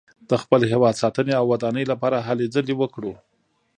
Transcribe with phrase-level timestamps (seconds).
[0.29, 3.13] د خپل هېواد ساتنې او ودانۍ لپاره هلې ځلې وکړو.